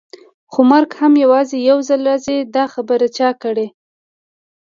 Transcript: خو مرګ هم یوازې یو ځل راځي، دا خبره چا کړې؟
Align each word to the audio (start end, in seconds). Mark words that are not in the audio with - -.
خو 0.51 0.59
مرګ 0.71 0.91
هم 1.01 1.13
یوازې 1.23 1.57
یو 1.69 1.77
ځل 1.89 2.01
راځي، 2.09 2.37
دا 2.55 2.63
خبره 2.73 3.07
چا 3.17 3.29
کړې؟ 3.43 3.67